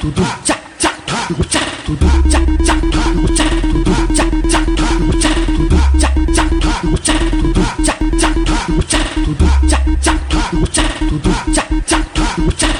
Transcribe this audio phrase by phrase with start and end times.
[0.00, 0.90] tudo tchá tchá
[1.28, 6.44] tudo tchá tudo tchá tchá tudo tchá tudo tchá tchá tudo tchá tudo tchá tchá
[6.60, 11.98] tudo tchá tudo tchá tchá tudo tchá tudo tchá tchá tudo tchá tudo tchá tchá
[12.14, 12.79] tudo tchá tudo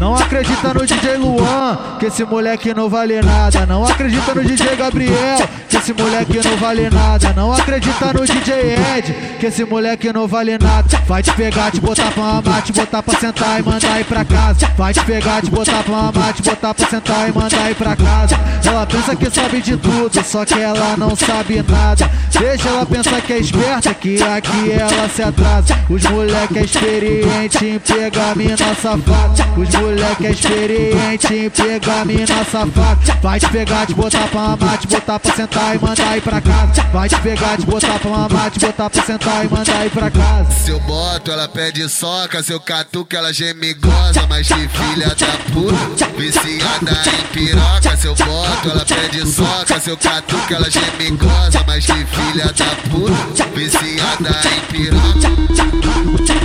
[0.00, 3.66] não acredita no DJ Luan, que esse moleque não vale nada.
[3.66, 7.32] Não acredita no DJ Gabriel, que esse moleque não vale nada.
[7.34, 11.00] Não acredita no DJ Ed, que esse moleque não vale nada.
[11.06, 14.24] Vai te pegar, te botar pra mamar, te botar pra sentar e mandar ir pra
[14.24, 14.70] casa.
[14.76, 17.96] Vai te pegar, te botar pra mamar, te botar pra sentar e mandar ir pra
[17.96, 18.40] casa.
[18.64, 22.10] Ela pensa que sabe de tudo, só que ela não sabe nada.
[22.32, 25.78] Deixa ela pensar que é esperta, que aqui ela se atrasa.
[25.88, 29.44] Os moleque é experiente em pegar mina safada.
[29.56, 32.98] Os moleque é experiente em pegar mina safada.
[33.22, 36.40] Vai te pegar, te botar pra mamar, te botar pra sentar e mandar ir pra
[36.40, 36.82] casa.
[36.92, 40.10] Vai te pegar, te botar pra mamar, te botar pra sentar e mandar ir pra
[40.10, 40.50] casa.
[40.50, 45.08] Se eu boto, ela pede soca, se eu catuco, ela geme goza, mas que filha
[45.08, 47.96] da puta, viciada em piroca.
[47.96, 52.46] Se eu boto, ela pede soca, se eu catuco, ela geme goza, mas que filha
[52.46, 56.43] da puta, viciada em piroca.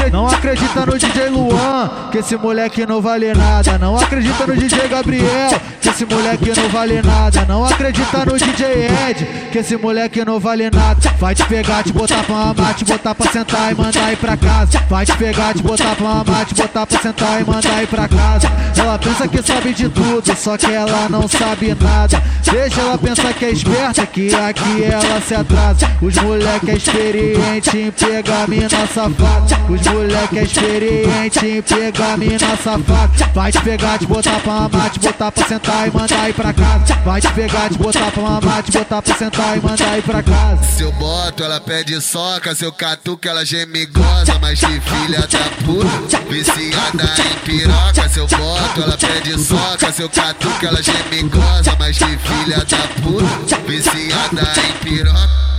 [0.00, 3.78] Não, acre- não acredita no DJ Luan, que esse moleque não vale nada.
[3.78, 7.44] Não acredita no DJ Gabriel, que esse moleque não vale nada.
[7.46, 11.10] Não acredita no DJ Ed, que esse moleque não vale nada.
[11.18, 14.36] Vai te pegar, te botar pra mamar, te botar pra sentar e mandar ir pra
[14.36, 14.82] casa.
[14.88, 18.08] Vai te pegar, te botar pra mamar, te botar pra sentar e mandar ir pra
[18.08, 18.50] casa.
[18.78, 22.22] Ela pensa que sabe de tudo, só que ela não sabe nada.
[22.50, 25.90] Deixa ela pensar que é esperta, que aqui ela se atrasa.
[26.00, 29.58] Os moleque é experiente em pegar mina safada.
[29.68, 33.30] Os moleque é experiente em pegar mina safada.
[33.34, 36.52] Vai te pegar, te botar pra mamar, te botar pra sentar e mandar ir pra
[36.52, 36.94] casa.
[37.04, 40.22] Vai te pegar, te botar pra mamar, te botar pra sentar e mandar ir pra
[40.22, 40.62] casa.
[40.62, 45.20] Se eu boto, ela pede soca, se eu catuco, ela geme goza, mas que filha
[45.20, 48.08] da puta, viciada em piroca.
[48.08, 52.64] Se eu boto, ela pede soca, se eu catuco, ela geme goza, mas que filha
[52.64, 55.50] da puta, viciada em piroca.